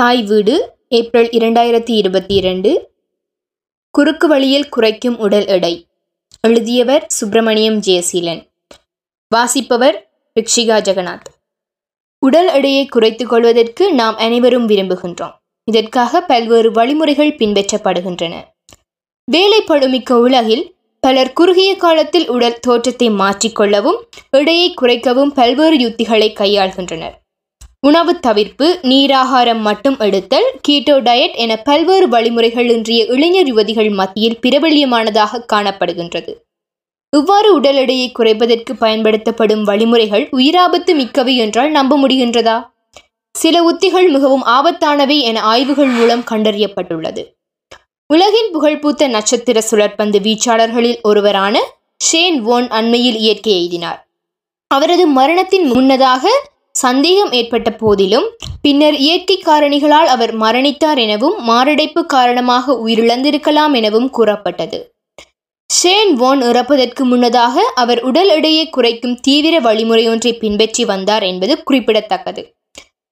[0.00, 2.90] தாய் வீடு ஏப்ரல் இரண்டாயிரத்தி இருபத்தி இரண்டு.
[3.90, 5.86] குறுக்கு வழியில் குறைக்கும் உடல் எடை.
[6.40, 8.46] எழுதியவர் சுப்பிரமணியம் ஜெயசீலன்.
[9.28, 11.28] வாசிப்பவர் ரிக்ஷிகா ஜெகநாத்.
[12.18, 15.32] உடல் எடையை குறைத்துக் கொள்வதற்கு நாம் அனைவரும் விரும்புகின்றோம்.
[15.64, 18.34] இதற்காக பல்வேறு வழிமுறைகள் பின்பற்றப்படுகின்றன.
[19.32, 27.14] வேலைப்படுமிக்க உலகில் பலர் குறுகிய காலத்தில் உடல் தோற்றத்தை மாற்றிக்கொள்ளவும் எடையை குறைக்கவும் பல்வேறு யுத்திகளை கையாள்கின்றனர்.
[27.82, 35.42] உணவு தவிர்ப்பு நீராகாரம் மட்டும் எடுத்தல் கீட்டோ டயட் என பல்வேறு வழிமுறைகள் இன்றைய இளைஞர் யுவதிகள் மத்தியில் பிரபல்யமானதாக
[35.52, 36.32] காணப்படுகின்றது.
[37.10, 42.56] இவ்வாறு உடல் எடையை குறைப்பதற்கு பயன்படுத்தப்படும் வழிமுறைகள் உயிராபத்து மிக்கவை என்றால் நம்ப முடிகின்றதா?
[43.30, 47.24] சில உத்திகள் மிகவும் ஆபத்தானவை என ஆய்வுகள் மூலம் கண்டறியப்பட்டுள்ளது.
[48.06, 51.56] உலகின் புகழ்பூத்த நட்சத்திர சுழற்பந்து வீச்சாளர்களில் ஒருவரான
[51.96, 53.98] ஷேன் வோன் அண்மையில் இயற்கை எய்தினார்.
[54.70, 56.24] அவரது மரணத்தின் முன்னதாக
[56.84, 58.26] சந்தேகம் ஏற்பட்ட போதிலும்
[58.64, 64.78] பின்னர் இயற்கை காரணிகளால் அவர் மரணித்தார் எனவும் மாரடைப்பு காரணமாக உயிரிழந்திருக்கலாம் எனவும் கூறப்பட்டது.
[65.70, 72.42] ஷேன் வோன் இறப்பதற்கு முன்னதாக அவர் உடல் எடையை குறைக்கும் தீவிர வழிமுறை ஒன்றை பின்பற்றி வந்தார் என்பது குறிப்பிடத்தக்கது.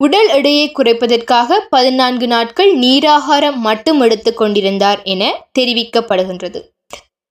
[0.00, 5.22] உடல் எடையை குறைப்பதற்காக பதினான்கு நாட்கள் நீராகாரம் மட்டும் எடுத்து கொண்டிருந்தார் என
[5.58, 6.60] தெரிவிக்கப்படுகின்றது.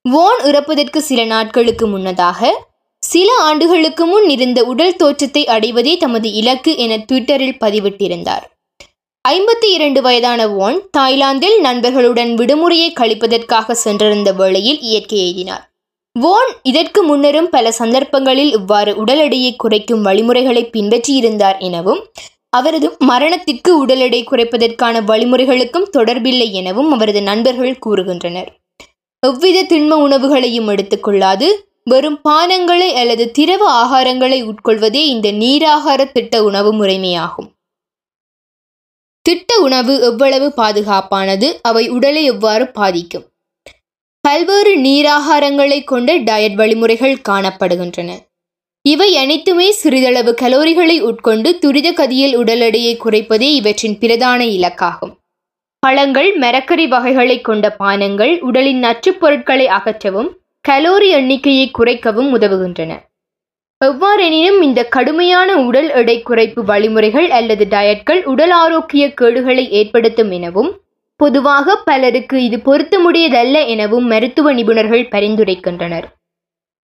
[0.06, 2.52] வோன் இறப்பதற்கு சில நாட்களுக்கு முன்னதாக
[3.10, 8.46] சில ஆண்டுகளுக்கு முன் இருந்த உடல் தோற்றத்தை அடைவதே தமது இலக்கு என ட்விட்டரில் பதிவிட்டிருந்தார்.
[9.26, 15.64] ஐம்பத்தி இரண்டு வயதான ஓன் தாய்லாந்தில் நண்பர்களுடன் விடுமுறையை கழிப்பதற்காக சென்றிருந்த வேளையில் இயற்கை எழுதினார்.
[16.20, 22.02] வோன் இதற்கு முன்னரும் பல சந்தர்ப்பங்களில் இவ்வாறு உடல் எடையை குறைக்கும் வழிமுறைகளை பின்பற்றியிருந்தார் எனவும்
[22.50, 28.50] அவரது மரணத்திற்கு உடல் எடை குறைப்பதற்கான வழிமுறைகளுக்கும் தொடர்பில்லை எனவும் அவரது நண்பர்கள் கூறுகின்றனர்.
[29.24, 31.48] எவ்வித திண்ம உணவுகளையும் எடுத்துக்கொள்ளாது
[31.90, 37.50] வெறும் பானங்களை அல்லது திரவ ஆகாரங்களை உட்கொள்வதே இந்த நீராகார திட்ட உணவு முறைமையாகும்.
[39.22, 41.60] திட்ட உணவு எவ்வளவு பாதுகாப்பானது?
[41.62, 43.26] அவை உடலை எவ்வாறு பாதிக்கும்?
[44.22, 48.18] பல்வேறு நீராகாரங்களை கொண்ட டயட் வழிமுறைகள் காணப்படுகின்றன.
[48.82, 55.14] இவை அனைத்துமே சிறிதளவு கலோரிகளை உட்கொண்டு துரித கதியில் உடல் எடையை குறைப்பதே இவற்றின் பிரதான இலக்காகும்.
[55.80, 60.32] பழங்கள் மரக்கறி வகைகளை கொண்ட பானங்கள் உடலின் நச்சுப் பொருட்களை அகற்றவும்
[60.70, 62.94] கலோரி எண்ணிக்கையை குறைக்கவும் உதவுகின்றன.
[63.82, 70.72] எவ்வாறெனினும் இந்த கடுமையான உடல் எடை குறைப்பு வழிமுறைகள் அல்லது டயட்கள் உடல் ஆரோக்கிய கேடுகளை ஏற்படுத்தும் எனவும்
[71.20, 76.06] பொதுவாக பலருக்கு இது பொருத்தமுடையதல்ல எனவும் மருத்துவ நிபுணர்கள் பரிந்துரைக்கின்றனர்.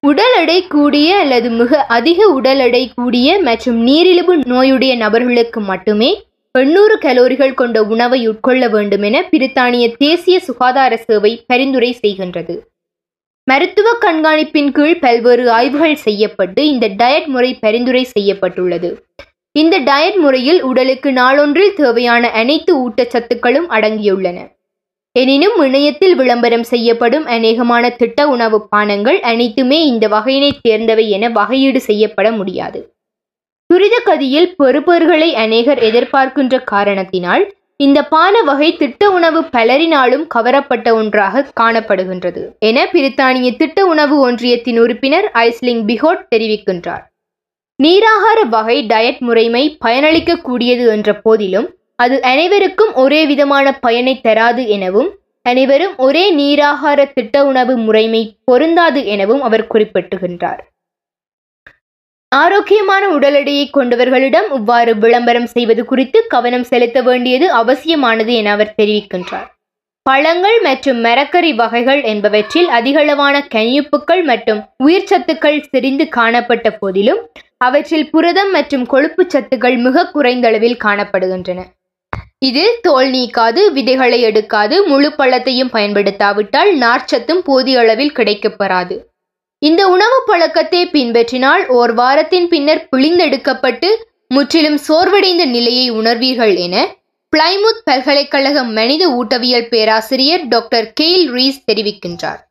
[0.04, 6.12] உடல் எடை கூடிய அல்லது மிக அதிக உடல் எடை கூடிய மற்றும் நீரிழிவு நோயுடைய நபர்களுக்கு மட்டுமே
[6.52, 12.56] எண்ணூறு கலோரிகள் கொண்ட உணவை உட்கொள்ள வேண்டும் என பிரித்தானிய தேசிய சுகாதார சேவை பரிந்துரை செய்கின்றது.
[13.48, 18.90] மருத்துவ கண்காணிப்பின் கீழ் பல்வேறு ஆய்வுகள் செய்யப்பட்டு இந்த டயட் முறை பரிந்துரை செய்யப்பட்டுள்ளது.
[19.56, 24.38] இந்த டயட் முறையில் உடலுக்கு நாளொன்றில் தேவையான அனைத்து ஊட்டச்சத்துக்களும் அடங்கியுள்ளன.
[25.16, 32.32] எனினும் இணையத்தில் விளம்பரம் செய்யப்படும் அநேகமான திட்ட உணவு பானங்கள் அனைத்துமே இந்த வகையினைச் சேர்ந்தவை என வகையீடு செய்யப்பட
[32.32, 32.80] முடியாது.
[33.70, 37.44] துரித கதியில் பெறுபேறுகளை அநேகர் எதிர்பார்க்கின்ற காரணத்தினால்
[37.86, 42.42] இந்த பான வகை திட்ட உணவு பலரினாலும் கவரப்பட்ட ஒன்றாக காணப்படுகின்றது.
[42.68, 47.04] என பிரித்தானிய திட்ட உணவு ஒன்றியத்தின் உறுப்பினர் ஐஸ்லிங் பிஹோட் தெரிவிக்கின்றார்.
[47.80, 55.10] நீராகார வகை டயட் முறைமை பயனளிக்கக்கூடியது என்ற போதிலும் அது அனைவருக்கும் ஒரே விதமான பயனை தராது எனவும்
[55.46, 60.62] அனைவரும் ஒரே நீராகார திட்ட உணவு முறைமை பொருந்தாது எனவும் அவர் குறிப்பிட்டுகின்றார்.
[62.32, 69.50] ஆரோக்கியமான உடல் எடையை கொண்டவர்களிடம் இவ்வாறு விளம்பரம் செய்வது குறித்து கவனம் செலுத்த வேண்டியது அவசியமானது என அவர் தெரிவிக்கின்றார்.
[70.06, 77.22] பழங்கள் மற்றும் மரக்கறி வகைகள் என்பவற்றில் அதிகளவான கனியுப்புக்கள் மற்றும் உயிர் சத்துக்கள் செறிந்து காணப்பட்ட போதிலும்
[77.58, 81.60] அவற்றில் புரதம் மற்றும் கொழுப்பு சத்துக்கள் மிக குறைந்த அளவில் காணப்படுகின்றன.
[82.50, 88.96] இது தோல் நீக்காது விதைகளை எடுக்காது முழு பழத்தையும் பயன்படுத்தாவிட்டால் நார்ச்சத்தும் போதிய அளவில் கிடைக்கப்பெறாது.
[89.62, 93.90] இந்த உணவு பழக்கத்தை பின்பற்றினால் ஓர் வாரத்தின் பின்னர் பிழிந்தெடுக்கப்பட்டு
[94.28, 96.76] முற்றிலும் சோர்வடைந்த நிலையை உணர்வீர்கள் என
[97.34, 102.42] பிளைமுத் பல்கலைக்கழக மனித ஊட்டவியல் பேராசிரியர் டாக்டர் கெயில் ரீஸ் தெரிவிக்கின்றார்.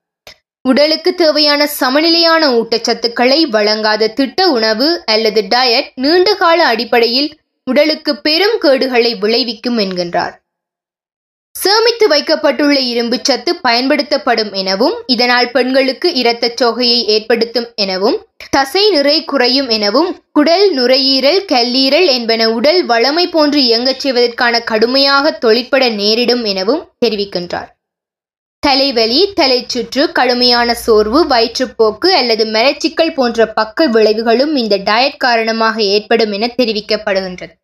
[0.68, 7.30] உடலுக்கு தேவையான சமநிலையான ஊட்டச்சத்துக்களை வழங்காத திட்ட உணவு அல்லது டயட் நீண்ட கால அடிப்படையில்
[7.66, 10.34] உடலுக்கு பெரும் கேடுகளை விளைவிக்கும் என்கின்றார்.
[11.54, 18.16] சேமித்து வைக்கப்பட்டுள்ள இரும்பு சத்து பயன்படுத்தப்படும் எனவும் இதனால் பெண்களுக்கு இரத்தச் சோகையை ஏற்படுத்தும் எனவும்
[18.50, 25.88] தசை நிறை குறையும் எனவும் குடல் நுரையீரல் கல்லீரல் என்பன உடல் வளமை போன்று இயங்கச் செய்வதற்கான கடுமையாக தொழிற்பட
[26.00, 27.70] நேரிடும் எனவும் தெரிவிக்கின்றார்.
[28.62, 36.50] தலைவலி தலைச்சுற்று கடுமையான சோர்வு வயிற்றுப்போக்கு அல்லது மலச்சிக்கல் போன்ற பக்க விளைவுகளும் இந்த டயட் காரணமாக ஏற்படும் என
[36.58, 37.54] தெரிவிக்கப்படுகின்றது.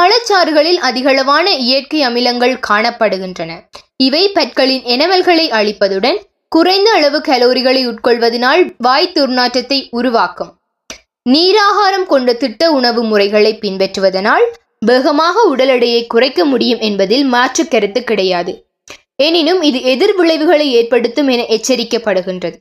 [0.00, 3.52] பழச்சாறுகளில் அதிகளவான இயற்கை அமிலங்கள் காணப்படுகின்றன.
[3.96, 6.18] இவை பற்களின் எனவல்களை அழிப்பதுடன்
[6.48, 10.52] குறைந்த அளவு கலோரிகளை உட்கொள்வதனால் வாய் துர்நாற்றத்தை உருவாக்கும்.
[11.30, 14.46] நீராகாரம் கொண்ட திட்ட உணவு முறைகளை பின்பற்றுவதனால்
[14.86, 18.52] வேகமாக உடல் எடையை குறைக்க முடியும் என்பதில் மாற்று கருத்து கிடையாது.
[19.16, 22.56] எனினும் இது எதிர் விளைவுகளை ஏற்படுத்தும் என எச்சரிக்கப்படுகின்றது.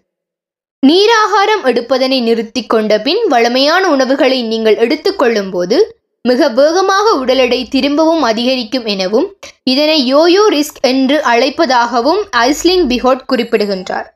[0.84, 5.78] நீராகாரம் எடுப்பதனை நிறுத்தி கொண்ட பின் வளமையான உணவுகளை நீங்கள் எடுத்துக்கொள்ளும் போது
[6.28, 9.28] மிக வேகமாக உடல் எடை திரும்பவும் அதிகரிக்கும் எனவும்
[9.64, 14.08] இதனை யோயோ ரிஸ்க் என்று அழைப்பதாகவும் ஐஸ்லிங் பிஹோட் குறிப்பிடுகின்றார்.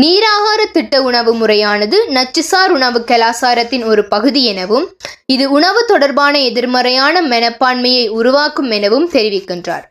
[0.00, 4.86] நீராகார திட்ட உணவு முறையானது நச்சுசார் உணவு கலாசாரத்தின் ஒரு பகுதி எனவும்
[5.26, 9.86] இது உணவு தொடர்பான எதிர்மறையான மனப்பான்மையை உருவாக்கும் எனவும் தெரிவிக்கின்றார்.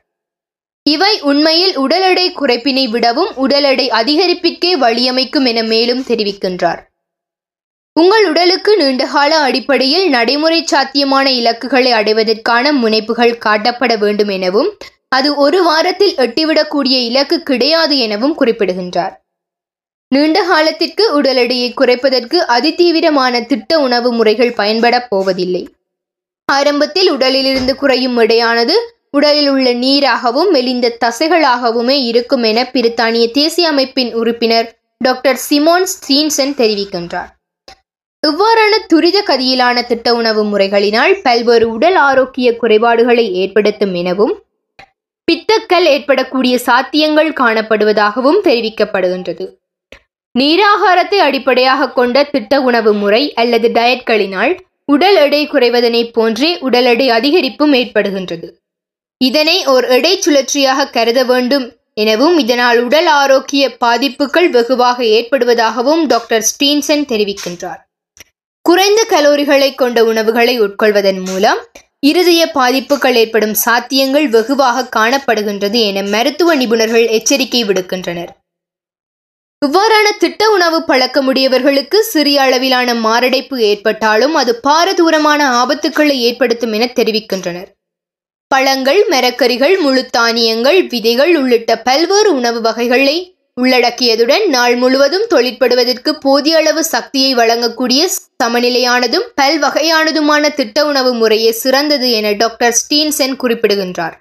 [0.86, 6.82] இவை உண்மையில் உடல் எடை குறைப்பினை விடவும் உடல் எடை அதிகரிப்பிற்கே வழியமைக்கும் என மேலும் தெரிவிக்கின்றார்.
[8.00, 14.70] உங்கள் உடலுக்கு நீண்டகால அடிப்படையில் நடைமுறை சாத்தியமான இலக்குகளை அடைவதற்கான முனைப்புகள் காட்டப்பட வேண்டும் எனவும்
[15.10, 19.14] அது ஒரு வாரத்தில் எட்டிவிடக்கூடிய இலக்கு கிடையாது எனவும் குறிப்பிடுகின்றார்.
[20.12, 25.64] நீண்ட காலத்திற்கு உடல் எடையை குறைப்பதற்கு அதிதீவிரமான திட்ட உணவு முறைகள் பயன்படப் போவதில்லை.
[26.50, 28.78] ஆரம்பத்தில் உடலிலிருந்து குறையும் எடையானது
[29.12, 37.30] உடலில் உள்ள நீராகவும் மெலிந்த தசைகளாகவுமே இருக்கும் என பிரித்தானிய தேசிய அமைப்பின் உறுப்பினர் டாக்டர் சிமோன் ஸ்டீன்சன் தெரிவிக்கின்றார்.
[38.24, 44.34] இவ்வாறான துரித கதியிலான திட்ட உணவு முறைகளினால் பல்வேறு உடல் ஆரோக்கிய குறைபாடுகளை ஏற்படுத்தும் எனவும்
[45.28, 49.46] பித்தக்கல் ஏற்படக்கூடிய சாத்தியங்கள் காணப்படுவதாகவும் தெரிவிக்கப்படுகின்றது.
[50.36, 54.54] நீராகாரத்தை அடிப்படையாக கொண்ட திட்ட உணவு முறை அல்லது டயட்களினால்
[54.86, 58.48] உடல் எடை குறைவதனை போன்றே உடல் எடை அதிகரிப்பும் ஏற்படுகின்றது.
[59.22, 61.68] இதனை ஓர் எடை சுழற்சியாக கருத வேண்டும்
[62.04, 67.82] எனவும் இதனால் உடல் ஆரோக்கிய பாதிப்புகள் வெகுவாக ஏற்படுவதாகவும் டாக்டர் ஸ்டீன்சன் தெரிவிக்கின்றார்.
[68.70, 71.60] குறைந்த கலோரிகளை கொண்ட உணவுகளை உட்கொள்வதன் மூலம்
[72.00, 78.30] இருதய பாதிப்புகள் ஏற்படும் சாத்தியங்கள் வெகுவாக காணப்படுகின்றது என மருத்துவ நிபுணர்கள் எச்சரிக்கை விடுக்கின்றனர்.
[79.66, 87.70] இவ்வாறான திட்ட உணவு பழக்கமுடையவர்களுக்கு சிறிய அளவிலான மாரடைப்பு ஏற்பட்டாலும் அது பாரதூரமான ஆபத்துக்களை ஏற்படுத்தும் என தெரிவிக்கின்றனர்.
[88.48, 93.18] பழங்கள் மரக்கறிகள் முழு தானியங்கள் விதைகள் உள்ளிட்ட பல்வேறு உணவு வகைகளை
[93.62, 98.02] உள்ளடக்கியதுடன் நாள் முழுவதும் தொழிற்படுவதற்கு போதிய அளவு சக்தியை வழங்கக்கூடிய
[98.44, 104.16] சமநிலையானதும் பல்வகையானதுமான திட்ட உணவு முறையே சிறந்தது என டாக்டர் ஸ்டீன்சென் குறிப்பிடுகின்றார்.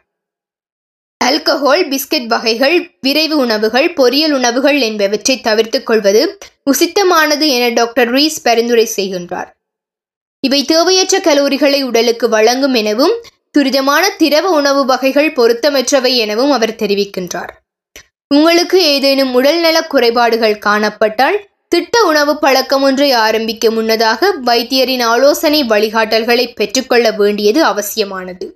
[1.24, 6.22] ஆல்கஹால் பிஸ்கட் வகைகள் விரைவு உணவுகள் பொரியல் உணவுகள் என்பவற்றை தவிர்த்துக் கொள்வது
[6.70, 9.48] உசித்தமானது என டாக்டர் ரீஸ் பரிந்துரை செய்கின்றார்.
[10.40, 13.14] இவை தேவையற்ற கலோரிகளை உடலுக்கு வழங்கும் எனவும்
[13.58, 17.52] துரிதமான திரவ உணவு வகைகள் பொருத்தமற்றவை எனவும் அவர் தெரிவிக்கின்றார்.
[18.30, 21.38] உங்களுக்கு ஏதேனும் உடல்நல குறைபாடுகள் காணப்பட்டால்
[21.68, 28.46] திட்ட உணவு பழக்கம் ஒன்றை ஆரம்பிக்க முன்னதாக வைத்தியரின் ஆலோசனை வழிகாட்டல்களை பெற்றுக்கொள்ள வேண்டியது அவசியமானது.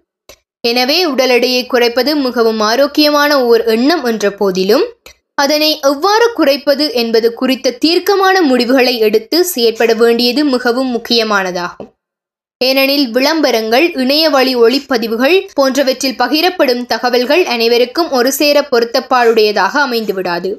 [0.64, 4.84] எனவே உடல் எடையை குறைப்பது மிகவும் ஆரோக்கியமான ஓர் எண்ணம் என்ற போதிலும்
[5.34, 11.90] அதனை எவ்வாறு குறைப்பது என்பது குறித்த தீர்க்கமான முடிவுகளை எடுத்து செயற்பட வேண்டியது மிகவும் முக்கியமானதாகும்.
[12.66, 20.50] ஏனெனில் விளம்பரங்கள் இணைய வழி ஒளிப்பதிவுகள் போன்றவற்றில் பகிரப்படும் தகவல்கள் அனைவருக்கும் ஒரு சேர பொருத்தப்பாடுடையதாக அமைந்துவிடாது.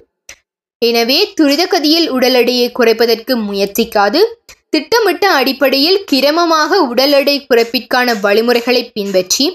[0.82, 4.22] எனவே துரிதகதியில் உடல் எடையை குறைப்பதற்கு முயற்சிக்காது.
[4.70, 9.46] திட்டமிட்ட அடிப்படையில் கிரமமாக உடல் எடை குறைப்பிற்கான வழிமுறைகளை பின்பற்றி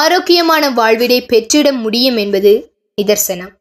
[0.00, 2.52] ஆரோக்கியமான வாழ்வினை பெற்றிட முடியும் என்பது
[2.98, 3.54] நிதர்சனம்.